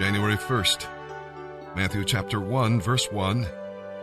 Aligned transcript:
January 0.00 0.34
1st, 0.34 0.88
Matthew 1.76 2.04
chapter 2.04 2.40
1, 2.40 2.80
verse 2.80 3.12
1 3.12 3.46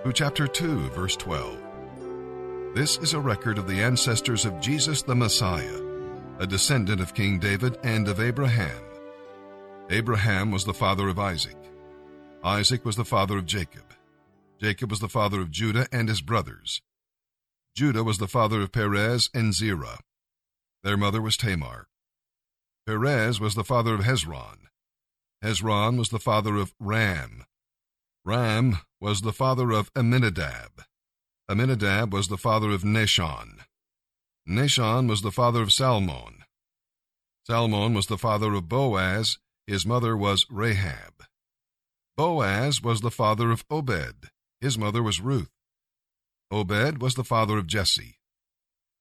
through 0.02 0.14
chapter 0.14 0.48
2, 0.48 0.90
verse 0.92 1.18
12. 1.18 1.58
This 2.74 2.98
is 3.00 3.14
a 3.14 3.20
record 3.20 3.58
of 3.58 3.68
the 3.68 3.84
ancestors 3.84 4.46
of 4.46 4.62
Jesus 4.62 5.02
the 5.02 5.14
Messiah, 5.14 5.82
a 6.40 6.48
descendant 6.48 7.02
of 7.02 7.14
King 7.14 7.40
David 7.40 7.78
and 7.84 8.08
of 8.08 8.22
Abraham. 8.22 8.82
Abraham 9.90 10.50
was 10.50 10.64
the 10.64 10.74
father 10.74 11.10
of 11.10 11.20
Isaac. 11.20 11.58
Isaac 12.42 12.86
was 12.86 12.96
the 12.96 13.04
father 13.04 13.38
of 13.38 13.46
Jacob. 13.46 13.94
Jacob 14.62 14.92
was 14.92 15.02
the 15.02 15.10
father 15.10 15.42
of 15.42 15.52
Judah 15.52 15.88
and 15.92 16.08
his 16.08 16.22
brothers. 16.22 16.82
Judah 17.76 18.06
was 18.06 18.18
the 18.18 18.30
father 18.30 18.62
of 18.62 18.72
Perez 18.72 19.30
and 19.34 19.54
Zerah. 19.54 20.00
Their 20.84 20.96
mother 20.96 21.22
was 21.22 21.36
Tamar. 21.36 21.90
Perez 22.88 23.42
was 23.42 23.56
the 23.56 23.66
father 23.66 23.94
of 23.94 24.02
Hezron. 24.02 24.71
Hezron 25.44 25.98
was 25.98 26.10
the 26.10 26.20
father 26.20 26.56
of 26.56 26.74
Ram. 26.80 27.46
Ram 28.24 28.78
was 29.00 29.22
the 29.22 29.34
father 29.34 29.72
of 29.72 29.92
Amminadab. 29.96 30.84
Amminadab 31.50 32.14
was 32.14 32.28
the 32.28 32.38
father 32.38 32.70
of 32.70 32.84
Nahshon. 32.84 33.60
Nahshon 34.48 35.10
was 35.10 35.22
the 35.22 35.32
father 35.32 35.62
of 35.62 35.74
Salmon. 35.74 36.44
Salmon 37.48 37.94
was 37.94 38.06
the 38.06 38.18
father 38.18 38.54
of 38.54 38.70
Boaz. 38.70 39.40
His 39.66 39.86
mother 39.86 40.16
was 40.16 40.46
Rahab. 40.50 41.24
Boaz 42.16 42.82
was 42.82 43.02
the 43.02 43.12
father 43.12 43.52
of 43.52 43.66
Obed. 43.70 44.30
His 44.60 44.78
mother 44.78 45.02
was 45.02 45.20
Ruth. 45.20 45.50
Obed 46.52 47.02
was 47.02 47.16
the 47.16 47.24
father 47.24 47.58
of 47.58 47.66
Jesse. 47.66 48.20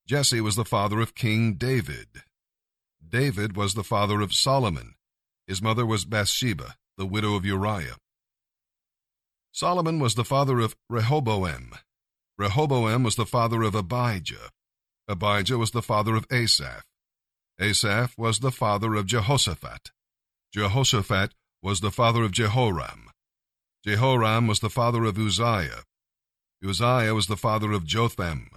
Jesse 0.07 0.41
was 0.41 0.57
the 0.57 0.65
father 0.65 1.01
of 1.01 1.15
King 1.15 1.55
David. 1.55 2.23
David 3.07 3.57
was 3.57 3.75
the 3.75 3.85
father 3.85 4.21
of 4.21 4.33
Solomon. 4.33 4.95
His 5.51 5.61
mother 5.61 5.85
was 5.85 6.05
Bathsheba, 6.05 6.77
the 6.97 7.05
widow 7.05 7.35
of 7.35 7.45
Uriah. 7.45 7.97
Solomon 9.51 9.99
was 9.99 10.15
the 10.15 10.24
father 10.24 10.61
of 10.61 10.77
Rehoboam. 10.88 11.73
Rehoboam 12.38 13.02
was 13.02 13.16
the 13.16 13.27
father 13.27 13.65
of 13.65 13.74
Abijah. 13.74 14.51
Abijah 15.09 15.59
was 15.59 15.73
the 15.73 15.83
father 15.83 16.15
of 16.15 16.24
Asaph. 16.30 16.85
Asaph 17.61 18.16
was 18.16 18.39
the 18.39 18.52
father 18.52 18.95
of 18.95 19.07
Jehoshaphat. 19.07 19.91
Jehoshaphat 20.55 21.35
was 21.61 21.80
the 21.80 21.91
father 21.91 22.23
of 22.23 22.30
Jehoram. 22.30 23.11
Jehoram 23.85 24.46
was 24.46 24.61
the 24.61 24.71
father 24.71 25.02
of 25.02 25.19
Uzziah. 25.19 25.83
Uzziah 26.65 27.13
was 27.13 27.27
the 27.27 27.37
father 27.37 27.73
of 27.73 27.85
Jotham. 27.85 28.51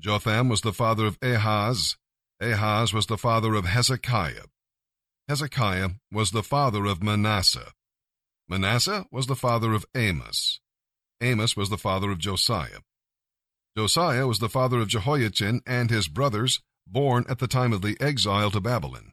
Jotham 0.00 0.48
was 0.48 0.62
the 0.62 0.72
father 0.72 1.06
of 1.06 1.16
Ahaz. 1.22 1.96
Ahaz 2.40 2.92
was 2.92 3.06
the 3.06 3.18
father 3.18 3.54
of 3.54 3.66
Hezekiah. 3.66 4.46
Hezekiah 5.28 5.90
was 6.10 6.30
the 6.30 6.42
father 6.42 6.86
of 6.86 7.02
Manasseh. 7.02 7.72
Manasseh 8.48 9.04
was 9.12 9.26
the 9.26 9.36
father 9.36 9.74
of 9.74 9.84
Amos. 9.94 10.60
Amos 11.20 11.54
was 11.54 11.68
the 11.68 11.76
father 11.76 12.10
of 12.10 12.18
Josiah. 12.18 12.80
Josiah 13.76 14.26
was 14.26 14.38
the 14.38 14.48
father 14.48 14.80
of 14.80 14.88
Jehoiachin 14.88 15.60
and 15.66 15.90
his 15.90 16.08
brothers, 16.08 16.62
born 16.86 17.26
at 17.28 17.40
the 17.40 17.46
time 17.46 17.74
of 17.74 17.82
the 17.82 17.94
exile 18.00 18.50
to 18.52 18.60
Babylon. 18.60 19.12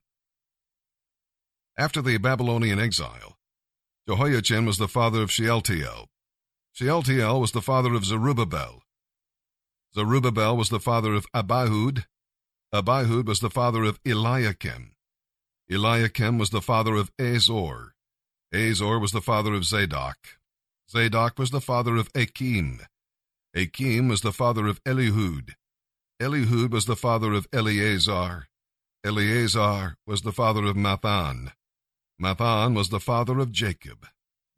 After 1.77 2.01
the 2.01 2.17
Babylonian 2.17 2.79
exile, 2.79 3.37
Jehoiachin 4.07 4.65
was 4.65 4.77
the 4.77 4.87
father 4.87 5.21
of 5.21 5.31
Shealtiel. 5.31 6.07
Shealtiel 6.71 7.41
was 7.41 7.51
the 7.51 7.61
father 7.61 7.93
of 7.93 8.05
Zerubbabel. 8.05 8.83
Zerubbabel 9.93 10.55
was 10.55 10.69
the 10.69 10.79
father 10.79 11.13
of 11.13 11.25
Abihud. 11.33 12.05
Abihud 12.73 13.27
was 13.27 13.41
the 13.41 13.49
father 13.49 13.83
of 13.83 13.99
Eliakim. 14.05 14.94
Eliakim 15.69 16.37
was 16.37 16.51
the 16.51 16.61
father 16.61 16.95
of 16.95 17.11
Azor. 17.19 17.93
Azor 18.53 18.99
was 18.99 19.11
the 19.11 19.21
father 19.21 19.53
of 19.53 19.65
Zadok. 19.65 20.17
Zadok 20.89 21.39
was 21.39 21.49
the 21.49 21.61
father 21.61 21.95
of 21.95 22.09
Achim. 22.13 22.81
Achim 23.55 24.07
was 24.07 24.21
the 24.21 24.31
father 24.31 24.67
of 24.67 24.83
Elihud. 24.83 25.55
Elihud 26.21 26.71
was 26.71 26.85
the 26.85 26.95
father 26.95 27.33
of 27.33 27.47
Eleazar. 27.51 28.47
Eleazar 29.03 29.95
was 30.05 30.21
the 30.21 30.31
father 30.31 30.65
of 30.65 30.75
Matthan. 30.75 31.51
Matthan 32.21 32.75
was 32.75 32.89
the 32.89 32.99
father 32.99 33.39
of 33.39 33.51
Jacob. 33.51 34.07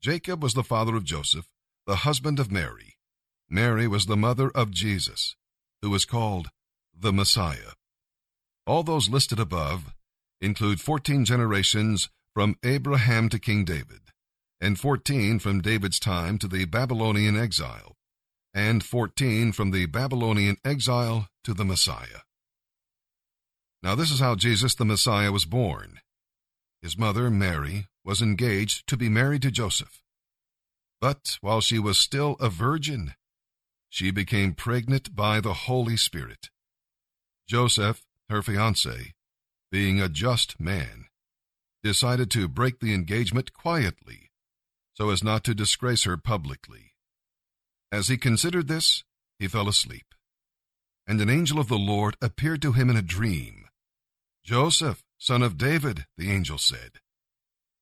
Jacob 0.02 0.44
was 0.44 0.54
the 0.54 0.64
father 0.64 0.96
of 0.96 1.04
Joseph, 1.06 1.48
the 1.86 1.98
husband 1.98 2.40
of 2.40 2.52
Mary. 2.52 2.98
Mary 3.50 3.88
was 3.88 4.06
the 4.06 4.18
mother 4.18 4.50
of 4.52 4.72
Jesus, 4.72 5.36
who 5.81 5.90
was 5.90 6.06
called 6.06 6.50
the 6.94 7.14
Messiah. 7.14 7.74
All 8.66 8.84
those 8.84 9.10
listed 9.10 9.40
above 9.40 9.94
include 10.42 10.80
14 10.80 11.25
generations 11.25 12.09
from 12.34 12.56
Abraham 12.64 13.30
to 13.30 13.40
King 13.40 13.66
David, 13.66 14.02
and 14.62 14.80
14 14.80 15.40
from 15.40 15.62
David's 15.62 16.00
time 16.00 16.38
to 16.38 16.48
the 16.48 16.66
Babylonian 16.66 17.38
exile, 17.38 17.96
and 18.53 18.84
14 18.84 19.52
from 19.52 19.72
the 19.72 19.86
Babylonian 19.86 20.58
exile 20.64 21.28
to 21.44 21.53
the 21.53 21.66
Messiah. 21.66 22.22
Now, 23.84 23.96
this 23.96 24.12
is 24.12 24.20
how 24.20 24.36
Jesus 24.36 24.75
the 24.75 24.86
Messiah 24.86 25.31
was 25.31 25.46
born. 25.46 26.00
His 26.81 26.98
mother, 26.98 27.30
Mary, 27.30 27.88
was 28.04 28.22
engaged 28.22 28.88
to 28.88 28.98
be 28.98 29.09
married 29.09 29.42
to 29.44 29.52
Joseph. 29.52 30.02
But 31.00 31.38
while 31.42 31.62
she 31.62 31.80
was 31.80 31.98
still 31.98 32.36
a 32.40 32.50
virgin, 32.50 33.14
she 33.90 34.12
became 34.12 34.54
pregnant 34.54 35.16
by 35.16 35.40
the 35.40 35.54
Holy 35.54 35.98
Spirit. 35.98 36.50
Joseph, 37.48 38.06
her 38.30 38.42
fiance, 38.42 39.14
being 39.72 40.00
a 40.00 40.10
just 40.10 40.60
man, 40.60 41.06
decided 41.84 42.32
to 42.32 42.48
break 42.48 42.80
the 42.80 42.94
engagement 42.94 43.54
quietly 43.54 44.28
so 44.98 45.12
as 45.12 45.24
not 45.24 45.44
to 45.44 45.54
disgrace 45.54 46.06
her 46.06 46.18
publicly. 46.18 46.94
As 47.92 48.08
he 48.08 48.18
considered 48.18 48.68
this, 48.68 49.04
he 49.38 49.48
fell 49.48 49.70
asleep. 49.70 50.16
And 51.06 51.22
an 51.22 51.30
angel 51.30 51.60
of 51.60 51.68
the 51.68 51.78
Lord 51.78 52.18
appeared 52.20 52.64
to 52.64 52.72
him 52.72 52.90
in 52.90 52.98
a 52.98 53.04
dream. 53.04 53.66
Joseph, 54.44 55.04
son 55.20 55.44
of 55.44 55.56
David, 55.56 56.08
the 56.18 56.32
angel 56.32 56.58
said, 56.58 56.94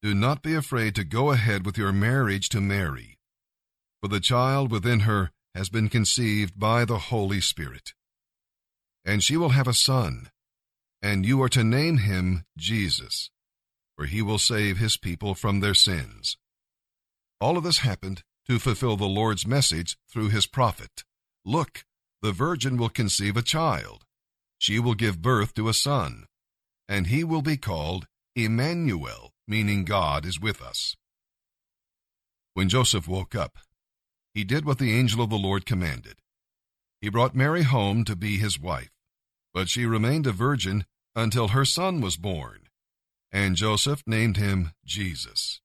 do 0.01 0.13
not 0.13 0.43
be 0.43 0.53
afraid 0.53 0.93
to 0.95 1.03
go 1.03 1.31
ahead 1.31 1.65
with 1.65 1.77
your 1.77 1.91
marriage 1.93 2.49
to 2.49 2.61
Mary, 2.61 3.17
for 4.01 4.09
the 4.09 4.19
child 4.19 4.69
within 4.69 4.99
her 4.99 5.31
has 5.55 5.69
been 5.69 5.89
conceived 5.89 6.59
by 6.59 6.83
the 6.83 6.99
Holy 6.99 7.41
Spirit. 7.41 7.93
And 9.05 9.23
she 9.23 9.37
will 9.37 9.49
have 9.49 9.67
a 9.67 9.73
son, 9.73 10.29
and 11.05 11.23
you 11.23 11.39
are 11.43 11.49
to 11.49 11.63
name 11.63 11.97
him 11.99 12.43
Jesus, 12.57 13.29
for 13.95 14.07
he 14.07 14.23
will 14.23 14.39
save 14.39 14.79
his 14.79 14.97
people 14.97 15.35
from 15.35 15.59
their 15.59 15.75
sins. 15.75 16.35
All 17.39 17.57
of 17.57 17.63
this 17.63 17.77
happened 17.77 18.23
to 18.47 18.57
fulfill 18.57 18.97
the 18.97 19.05
Lord's 19.05 19.45
message 19.45 19.97
through 20.11 20.29
his 20.29 20.47
prophet. 20.47 21.03
Look, 21.45 21.85
the 22.23 22.31
virgin 22.31 22.75
will 22.75 22.89
conceive 22.89 23.37
a 23.37 23.43
child. 23.43 24.03
She 24.57 24.79
will 24.79 24.95
give 24.95 25.21
birth 25.21 25.53
to 25.53 25.69
a 25.69 25.75
son, 25.75 26.25
and 26.89 27.05
he 27.05 27.23
will 27.23 27.43
be 27.43 27.55
called 27.55 28.07
Emmanuel, 28.35 29.31
meaning 29.47 29.85
God 29.85 30.25
is 30.25 30.41
with 30.41 30.59
us. 30.59 30.95
When 32.55 32.67
Joseph 32.67 33.07
woke 33.07 33.35
up, 33.35 33.59
he 34.33 34.43
did 34.43 34.65
what 34.65 34.79
the 34.79 34.97
angel 34.97 35.21
of 35.21 35.29
the 35.29 35.35
Lord 35.35 35.67
commanded. 35.67 36.15
He 36.99 37.09
brought 37.09 37.35
Mary 37.35 37.61
home 37.61 38.05
to 38.05 38.15
be 38.15 38.37
his 38.37 38.59
wife, 38.59 38.89
but 39.53 39.69
she 39.69 39.85
remained 39.85 40.25
a 40.25 40.31
virgin 40.31 40.83
until 41.15 41.49
her 41.49 41.65
son 41.65 42.01
was 42.01 42.17
born, 42.17 42.67
and 43.31 43.55
Joseph 43.55 44.03
named 44.05 44.37
him 44.37 44.71
Jesus. 44.85 45.61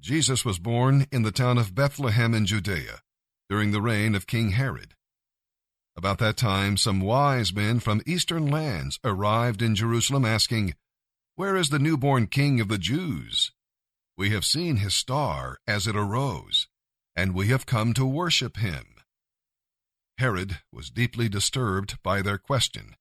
Jesus 0.00 0.44
was 0.44 0.58
born 0.58 1.06
in 1.10 1.22
the 1.22 1.32
town 1.32 1.58
of 1.58 1.74
Bethlehem 1.74 2.34
in 2.34 2.46
Judea 2.46 3.02
during 3.48 3.72
the 3.72 3.82
reign 3.82 4.14
of 4.14 4.26
King 4.26 4.50
Herod. 4.50 4.94
About 5.96 6.18
that 6.18 6.36
time, 6.36 6.76
some 6.76 7.00
wise 7.00 7.52
men 7.52 7.80
from 7.80 8.02
eastern 8.06 8.46
lands 8.46 9.00
arrived 9.02 9.62
in 9.62 9.74
Jerusalem 9.74 10.24
asking, 10.24 10.74
Where 11.34 11.56
is 11.56 11.70
the 11.70 11.80
newborn 11.80 12.28
king 12.28 12.60
of 12.60 12.68
the 12.68 12.78
Jews? 12.78 13.50
We 14.16 14.30
have 14.30 14.44
seen 14.44 14.76
his 14.76 14.94
star 14.94 15.58
as 15.66 15.88
it 15.88 15.96
arose, 15.96 16.68
and 17.16 17.34
we 17.34 17.48
have 17.48 17.66
come 17.66 17.94
to 17.94 18.06
worship 18.06 18.58
him. 18.58 18.94
Herod 20.18 20.60
was 20.72 20.90
deeply 20.90 21.28
disturbed 21.28 22.00
by 22.02 22.22
their 22.22 22.38
question, 22.38 22.94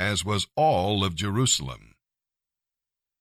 as 0.00 0.24
was 0.24 0.46
all 0.56 1.04
of 1.04 1.14
Jerusalem. 1.14 1.94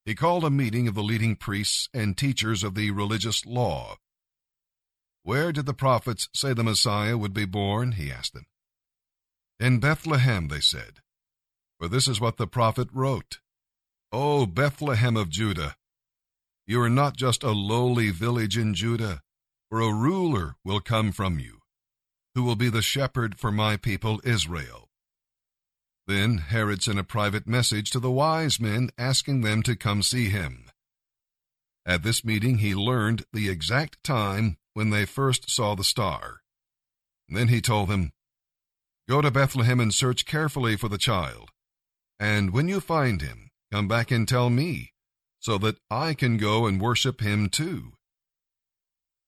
He 0.06 0.16
called 0.16 0.46
a 0.46 0.50
meeting 0.50 0.88
of 0.88 0.96
the 0.96 1.04
leading 1.04 1.36
priests 1.36 1.90
and 1.94 2.18
teachers 2.18 2.64
of 2.64 2.74
the 2.74 2.90
religious 2.92 3.46
law. 3.46 3.98
Where 5.24 5.52
did 5.52 5.66
the 5.66 5.74
prophets 5.74 6.30
say 6.34 6.54
the 6.54 6.64
Messiah 6.64 7.18
would 7.18 7.34
be 7.34 7.46
born? 7.46 7.92
he 7.92 8.10
asked 8.10 8.34
them. 8.34 8.46
In 9.60 9.80
Bethlehem, 9.80 10.48
they 10.48 10.62
said, 10.62 11.02
for 11.78 11.90
this 11.90 12.08
is 12.08 12.22
what 12.22 12.38
the 12.38 12.48
prophet 12.48 12.88
wrote. 12.94 13.40
O 14.12 14.46
Bethlehem 14.46 15.18
of 15.18 15.30
Judah, 15.30 15.76
you 16.66 16.82
are 16.82 16.90
not 16.90 17.18
just 17.18 17.44
a 17.44 17.52
lowly 17.52 18.10
village 18.10 18.58
in 18.58 18.74
Judah, 18.74 19.22
for 19.70 19.82
a 19.82 19.94
ruler 19.94 20.56
will 20.64 20.80
come 20.80 21.12
from 21.12 21.40
you, 21.40 21.60
who 22.36 22.44
will 22.44 22.56
be 22.56 22.70
the 22.70 22.82
shepherd 22.82 23.38
for 23.38 23.52
my 23.52 23.76
people 23.76 24.22
Israel. 24.24 24.89
Then 26.10 26.40
Herod 26.40 26.82
sent 26.82 26.98
a 26.98 27.04
private 27.04 27.46
message 27.46 27.92
to 27.92 28.00
the 28.00 28.10
wise 28.10 28.60
men 28.60 28.90
asking 28.98 29.42
them 29.42 29.62
to 29.62 29.76
come 29.76 30.02
see 30.02 30.30
him. 30.30 30.66
At 31.86 32.02
this 32.02 32.26
meeting, 32.26 32.58
he 32.58 32.74
learned 32.74 33.26
the 33.32 33.48
exact 33.48 34.04
time 34.04 34.58
when 34.74 34.90
they 34.90 35.06
first 35.06 35.52
saw 35.52 35.76
the 35.76 35.84
star. 35.84 36.42
Then 37.28 37.50
he 37.50 37.62
told 37.62 37.90
them, 37.90 38.12
Go 39.08 39.22
to 39.22 39.30
Bethlehem 39.30 39.80
and 39.80 39.94
search 39.94 40.26
carefully 40.26 40.76
for 40.76 40.90
the 40.90 40.98
child. 40.98 41.52
And 42.20 42.54
when 42.54 42.68
you 42.68 42.80
find 42.80 43.22
him, 43.22 43.52
come 43.72 43.88
back 43.88 44.10
and 44.10 44.28
tell 44.28 44.50
me, 44.50 44.94
so 45.40 45.60
that 45.60 45.78
I 45.92 46.16
can 46.16 46.38
go 46.38 46.66
and 46.66 46.82
worship 46.82 47.22
him 47.22 47.50
too. 47.50 47.94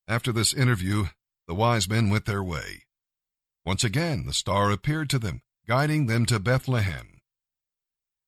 After 0.08 0.32
this 0.32 0.52
interview, 0.52 1.10
the 1.48 1.54
wise 1.54 1.88
men 1.88 2.10
went 2.10 2.26
their 2.26 2.44
way. 2.44 2.86
Once 3.68 3.84
again, 3.84 4.26
the 4.26 4.34
star 4.34 4.72
appeared 4.72 5.12
to 5.12 5.20
them, 5.20 5.44
guiding 5.68 6.08
them 6.08 6.26
to 6.26 6.40
Bethlehem. 6.40 7.20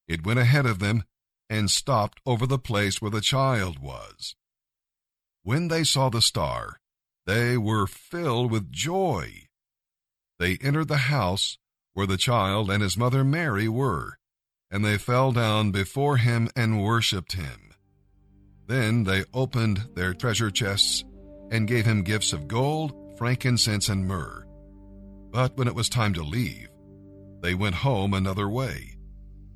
It 0.07 0.25
went 0.25 0.39
ahead 0.39 0.65
of 0.65 0.79
them 0.79 1.03
and 1.49 1.69
stopped 1.69 2.19
over 2.25 2.45
the 2.45 2.59
place 2.59 3.01
where 3.01 3.11
the 3.11 3.21
child 3.21 3.79
was. 3.79 4.35
When 5.43 5.67
they 5.67 5.83
saw 5.83 6.09
the 6.09 6.21
star, 6.21 6.79
they 7.25 7.57
were 7.57 7.87
filled 7.87 8.51
with 8.51 8.71
joy. 8.71 9.47
They 10.39 10.57
entered 10.61 10.87
the 10.87 11.09
house 11.09 11.57
where 11.93 12.07
the 12.07 12.17
child 12.17 12.69
and 12.69 12.81
his 12.81 12.97
mother 12.97 13.23
Mary 13.23 13.67
were, 13.67 14.17
and 14.71 14.83
they 14.83 14.97
fell 14.97 15.31
down 15.31 15.71
before 15.71 16.17
him 16.17 16.49
and 16.55 16.81
worshipped 16.81 17.33
him. 17.33 17.73
Then 18.67 19.03
they 19.03 19.25
opened 19.33 19.89
their 19.95 20.13
treasure 20.13 20.49
chests 20.49 21.03
and 21.51 21.67
gave 21.67 21.85
him 21.85 22.03
gifts 22.03 22.33
of 22.33 22.47
gold, 22.47 22.93
frankincense, 23.17 23.89
and 23.89 24.07
myrrh. 24.07 24.45
But 25.29 25.55
when 25.57 25.67
it 25.67 25.75
was 25.75 25.89
time 25.89 26.13
to 26.13 26.23
leave, 26.23 26.69
they 27.43 27.53
went 27.53 27.75
home 27.75 28.13
another 28.13 28.47
way 28.47 28.95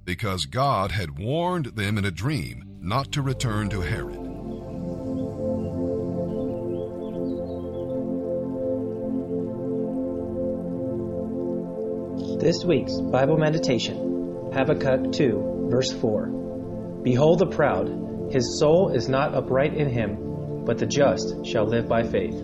because 0.04 0.46
God 0.46 0.92
had 0.92 1.18
warned 1.18 1.68
them 1.68 1.98
in 1.98 2.04
a 2.04 2.12
dream 2.12 2.80
not 2.82 3.14
to 3.14 3.22
return 3.22 3.70
to 3.70 3.80
Herod. 3.80 4.20
This 12.42 12.64
week's 12.66 13.00
Bible 13.00 13.38
meditation, 13.38 14.52
Habakkuk 14.54 15.14
2, 15.14 15.68
verse 15.72 15.94
4. 15.94 17.00
Behold 17.04 17.40
the 17.40 17.48
proud, 17.48 17.88
his 18.32 18.60
soul 18.60 18.92
is 18.94 19.08
not 19.08 19.34
upright 19.34 19.74
in 19.74 19.90
him, 19.90 20.66
but 20.66 20.78
the 20.78 20.86
just 20.86 21.46
shall 21.46 21.66
live 21.66 21.88
by 21.88 22.04
faith. 22.04 22.36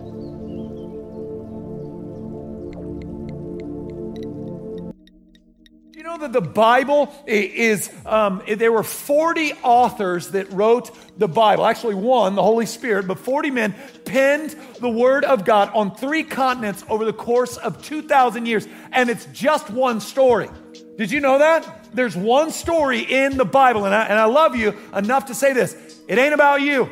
The 6.34 6.42
Bible 6.42 7.14
is, 7.26 7.90
um, 8.04 8.42
there 8.46 8.72
were 8.72 8.82
40 8.82 9.54
authors 9.62 10.28
that 10.32 10.52
wrote 10.52 10.90
the 11.16 11.28
Bible. 11.28 11.64
Actually, 11.64 11.94
one, 11.94 12.34
the 12.34 12.42
Holy 12.42 12.66
Spirit, 12.66 13.06
but 13.06 13.18
40 13.18 13.50
men 13.50 13.74
penned 14.04 14.54
the 14.80 14.90
Word 14.90 15.24
of 15.24 15.44
God 15.44 15.70
on 15.72 15.94
three 15.94 16.24
continents 16.24 16.84
over 16.90 17.04
the 17.04 17.12
course 17.12 17.56
of 17.56 17.80
2,000 17.82 18.46
years. 18.46 18.66
And 18.92 19.08
it's 19.08 19.26
just 19.26 19.70
one 19.70 20.00
story. 20.00 20.50
Did 20.98 21.10
you 21.10 21.20
know 21.20 21.38
that? 21.38 21.86
There's 21.94 22.16
one 22.16 22.50
story 22.50 23.00
in 23.00 23.36
the 23.36 23.44
Bible. 23.44 23.84
And 23.84 23.94
I, 23.94 24.04
and 24.06 24.18
I 24.18 24.24
love 24.24 24.56
you 24.56 24.76
enough 24.94 25.26
to 25.26 25.34
say 25.34 25.52
this 25.52 25.76
it 26.08 26.18
ain't 26.18 26.34
about 26.34 26.60
you. 26.60 26.90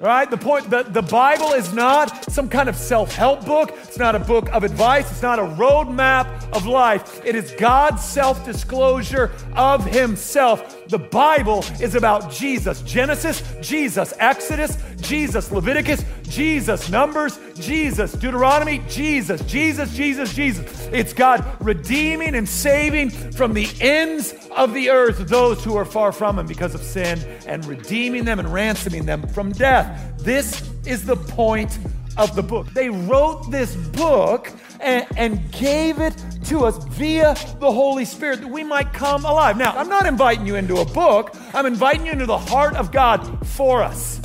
Right? 0.00 0.30
The 0.30 0.36
point, 0.36 0.70
the, 0.70 0.84
the 0.84 1.02
Bible 1.02 1.52
is 1.52 1.72
not 1.72 2.30
some 2.30 2.48
kind 2.48 2.68
of 2.68 2.76
self 2.76 3.14
help 3.14 3.44
book. 3.44 3.74
It's 3.82 3.98
not 3.98 4.14
a 4.14 4.20
book 4.20 4.48
of 4.54 4.62
advice. 4.62 5.10
It's 5.10 5.22
not 5.22 5.38
a 5.38 5.42
roadmap 5.42 6.37
of 6.52 6.66
life. 6.66 7.24
It 7.24 7.34
is 7.34 7.52
God's 7.52 8.02
self 8.04 8.44
disclosure 8.44 9.32
of 9.54 9.84
Himself. 9.84 10.86
The 10.88 10.98
Bible 10.98 11.64
is 11.80 11.94
about 11.94 12.30
Jesus. 12.30 12.82
Genesis, 12.82 13.42
Jesus. 13.60 14.14
Exodus, 14.18 14.78
Jesus. 15.00 15.50
Leviticus, 15.50 16.04
Jesus. 16.22 16.88
Numbers, 16.90 17.38
Jesus. 17.54 18.12
Deuteronomy, 18.12 18.82
Jesus. 18.88 19.40
Jesus, 19.42 19.94
Jesus, 19.94 20.34
Jesus. 20.34 20.88
It's 20.92 21.12
God 21.12 21.44
redeeming 21.60 22.34
and 22.34 22.48
saving 22.48 23.10
from 23.10 23.52
the 23.52 23.68
ends 23.80 24.34
of 24.56 24.74
the 24.74 24.90
earth 24.90 25.28
those 25.28 25.62
who 25.62 25.76
are 25.76 25.84
far 25.84 26.12
from 26.12 26.38
Him 26.38 26.46
because 26.46 26.74
of 26.74 26.82
sin 26.82 27.18
and 27.46 27.64
redeeming 27.66 28.24
them 28.24 28.38
and 28.38 28.52
ransoming 28.52 29.04
them 29.04 29.26
from 29.28 29.52
death. 29.52 30.14
This 30.18 30.68
is 30.86 31.04
the 31.04 31.16
point 31.16 31.78
of 32.16 32.34
the 32.34 32.42
book. 32.42 32.66
They 32.72 32.88
wrote 32.88 33.50
this 33.50 33.76
book 33.76 34.50
and, 34.80 35.06
and, 35.16 35.52
gave 35.52 35.98
it 35.98 36.16
to 36.44 36.64
us 36.64 36.82
via 36.84 37.34
the 37.58 37.70
Holy 37.70 38.04
Spirit 38.04 38.40
that 38.40 38.48
we 38.48 38.62
might 38.62 38.92
come 38.92 39.24
alive. 39.24 39.56
Now, 39.56 39.72
I'm 39.72 39.88
not 39.88 40.06
inviting 40.06 40.46
you 40.46 40.56
into 40.56 40.76
a 40.76 40.84
book, 40.84 41.34
I'm 41.52 41.66
inviting 41.66 42.06
you 42.06 42.12
into 42.12 42.26
the 42.26 42.38
heart 42.38 42.76
of 42.76 42.92
God 42.92 43.46
for 43.46 43.82
us. 43.82 44.20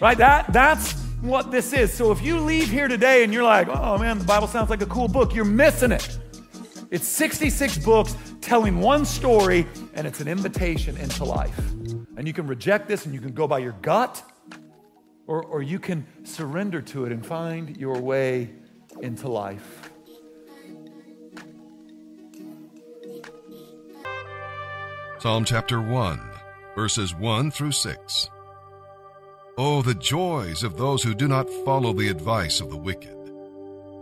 Right? 0.00 0.18
That, 0.18 0.52
that's 0.52 0.92
what 1.20 1.50
this 1.50 1.72
is. 1.72 1.92
So 1.92 2.10
if 2.10 2.22
you 2.22 2.40
leave 2.40 2.70
here 2.70 2.88
today 2.88 3.22
and 3.24 3.32
you're 3.32 3.44
like, 3.44 3.68
oh 3.68 3.98
man, 3.98 4.18
the 4.18 4.24
Bible 4.24 4.46
sounds 4.46 4.70
like 4.70 4.82
a 4.82 4.86
cool 4.86 5.08
book, 5.08 5.34
you're 5.34 5.44
missing 5.44 5.92
it. 5.92 6.18
It's 6.90 7.06
66 7.06 7.78
books 7.78 8.16
telling 8.40 8.80
one 8.80 9.04
story, 9.04 9.66
and 9.94 10.06
it's 10.06 10.20
an 10.20 10.26
invitation 10.26 10.96
into 10.96 11.24
life. 11.24 11.56
And 12.16 12.26
you 12.26 12.32
can 12.32 12.46
reject 12.46 12.88
this 12.88 13.04
and 13.04 13.14
you 13.14 13.20
can 13.20 13.32
go 13.32 13.46
by 13.46 13.58
your 13.58 13.76
gut, 13.80 14.22
or, 15.26 15.44
or 15.44 15.62
you 15.62 15.78
can 15.78 16.04
surrender 16.24 16.82
to 16.82 17.04
it 17.04 17.12
and 17.12 17.24
find 17.24 17.76
your 17.76 18.00
way 18.00 18.50
into 19.02 19.28
life. 19.28 19.90
Psalm 25.18 25.44
chapter 25.44 25.82
1, 25.82 26.20
verses 26.74 27.14
1 27.14 27.50
through 27.50 27.72
6. 27.72 28.30
Oh, 29.58 29.82
the 29.82 29.94
joys 29.94 30.62
of 30.62 30.78
those 30.78 31.02
who 31.02 31.14
do 31.14 31.28
not 31.28 31.50
follow 31.66 31.92
the 31.92 32.08
advice 32.08 32.60
of 32.60 32.70
the 32.70 32.78
wicked, 32.78 33.30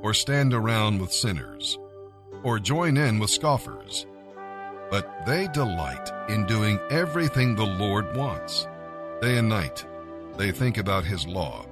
or 0.03 0.15
stand 0.15 0.55
around 0.55 1.01
with 1.01 1.13
sinners, 1.13 1.77
or 2.45 2.61
join 2.61 2.97
in 2.97 3.19
with 3.19 3.31
scoffers. 3.31 4.07
But 4.91 5.27
they 5.27 5.49
delight 5.49 6.09
in 6.29 6.47
doing 6.47 6.79
everything 6.91 7.57
the 7.57 7.67
Lord 7.67 8.17
wants. 8.17 8.69
Day 9.21 9.39
and 9.39 9.49
night, 9.49 9.85
they 10.37 10.53
think 10.53 10.79
about 10.79 11.05
His 11.05 11.27
law. 11.27 11.67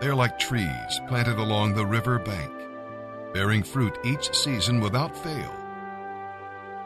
They 0.00 0.08
are 0.08 0.14
like 0.14 0.38
trees 0.38 1.00
planted 1.08 1.38
along 1.38 1.74
the 1.74 1.86
river 1.86 2.18
bank, 2.18 2.52
bearing 3.32 3.62
fruit 3.62 3.98
each 4.04 4.34
season 4.34 4.80
without 4.80 5.16
fail. 5.16 5.54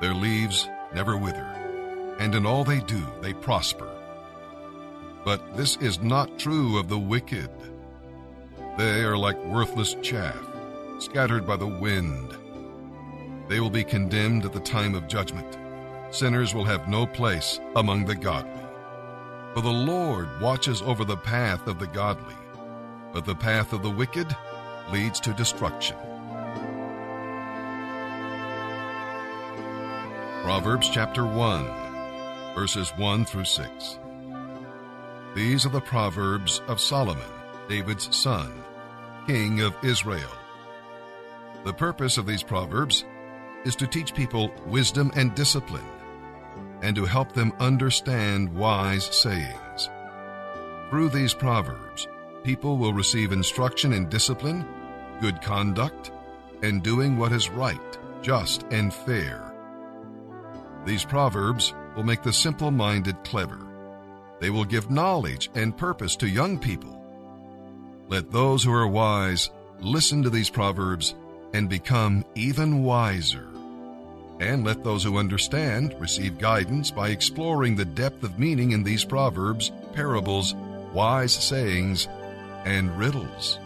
Their 0.01 0.15
leaves 0.15 0.69
never 0.95 1.17
wither, 1.17 1.47
and 2.21 2.35
in 2.35 2.47
all 2.47 2.63
they 2.63 2.81
do 2.81 3.03
they 3.21 3.33
prosper. 3.33 3.89
But 5.25 5.57
this 5.57 5.77
is 5.79 6.01
not 6.01 6.39
true 6.39 6.79
of 6.79 6.89
the 6.89 6.99
wicked. 6.99 7.51
They 8.79 9.03
are 9.03 9.19
like 9.19 9.45
worthless 9.45 9.97
chaff, 10.03 10.41
scattered 10.99 11.47
by 11.47 11.57
the 11.57 11.67
wind. 11.67 12.37
They 13.49 13.59
will 13.59 13.71
be 13.71 13.85
condemned 13.85 14.45
at 14.45 14.53
the 14.53 14.61
time 14.61 14.95
of 14.95 15.09
judgment. 15.09 15.59
Sinners 16.13 16.55
will 16.55 16.65
have 16.65 16.89
no 16.89 17.07
place 17.07 17.61
among 17.75 18.05
the 18.05 18.15
godly. 18.15 18.63
For 19.55 19.61
the 19.61 19.69
Lord 19.69 20.29
watches 20.41 20.81
over 20.81 21.05
the 21.05 21.17
path 21.17 21.67
of 21.67 21.81
the 21.81 21.89
godly, 21.89 22.37
but 23.13 23.25
the 23.25 23.35
path 23.35 23.73
of 23.73 23.83
the 23.83 23.91
wicked 23.91 24.35
leads 24.93 25.21
to 25.21 25.33
destruction. 25.35 25.97
Proverbs 30.43 30.89
chapter 30.91 31.27
1, 31.27 32.55
verses 32.55 32.91
1 32.97 33.25
through 33.25 33.45
6. 33.45 33.99
These 35.35 35.65
are 35.65 35.71
the 35.71 35.81
Proverbs 35.81 36.61
of 36.67 36.81
Solomon, 36.81 37.23
David's 37.69 38.15
son, 38.17 38.53
king 39.27 39.61
of 39.61 39.77
Israel. 39.85 40.31
The 41.65 41.75
purpose 41.75 42.19
of 42.19 42.27
these 42.27 42.43
Proverbs 42.43 43.05
is 43.65 43.77
to 43.77 43.87
teach 43.87 44.15
people 44.15 44.51
wisdom 44.67 45.13
and 45.15 45.35
discipline, 45.35 45.87
and 46.83 46.97
to 46.97 47.05
help 47.05 47.33
them 47.33 47.53
understand 47.61 48.53
wise 48.55 49.05
sayings. 49.15 49.91
Through 50.89 51.11
these 51.11 51.35
Proverbs, 51.35 52.09
people 52.45 52.77
will 52.77 52.93
receive 52.93 53.33
instruction 53.33 53.93
in 53.93 54.09
discipline, 54.09 54.67
good 55.21 55.41
conduct, 55.43 56.11
and 56.63 56.83
doing 56.83 57.17
what 57.17 57.33
is 57.33 57.49
right, 57.49 57.99
just, 58.23 58.65
and 58.71 58.93
fair. 58.93 59.53
These 60.85 61.05
Proverbs 61.05 61.75
will 61.97 62.05
make 62.05 62.23
the 62.23 62.33
simple 62.33 62.71
minded 62.71 63.23
clever 63.25 63.71
they 64.41 64.51
will 64.51 64.65
give 64.65 64.91
knowledge 64.91 65.51
and 65.55 65.77
purpose 65.77 66.17
to 66.17 66.29
young 66.29 66.59
people. 66.59 66.97
Let 68.09 68.33
those 68.33 68.65
who 68.65 68.73
are 68.73 68.89
wise 68.89 69.51
listen 69.81 70.23
to 70.23 70.31
these 70.31 70.51
proverbs 70.51 71.15
and 71.53 71.69
become 71.69 72.25
even 72.35 72.83
wiser. 72.83 73.47
And 74.41 74.65
let 74.65 74.83
those 74.83 75.05
who 75.05 75.19
understand 75.19 75.95
receive 75.99 76.39
guidance 76.39 76.91
by 76.91 77.11
exploring 77.11 77.77
the 77.77 77.85
depth 77.85 78.25
of 78.25 78.39
meaning 78.39 78.73
in 78.73 78.83
these 78.83 79.05
proverbs, 79.05 79.71
parables, 79.95 80.55
wise 80.95 81.35
sayings, 81.35 82.09
and 82.65 82.97
riddles. 82.99 83.59